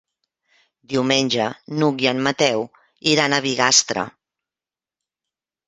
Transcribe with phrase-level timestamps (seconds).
[0.93, 1.45] Diumenge
[1.75, 2.65] n'Hug i en Mateu
[3.13, 4.09] iran a Bigastre.